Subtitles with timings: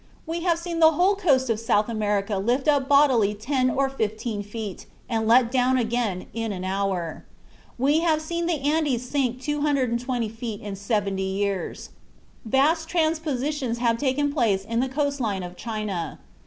[0.25, 4.41] We have seen the whole coast of South America lifted up bodily ten or fifteen
[4.41, 7.23] feet and let down again in an hour.
[7.77, 11.89] We have seen the Andes sink 220 feet in seventy years....
[12.43, 16.17] Vast transpositions have taken place in the coast line of China.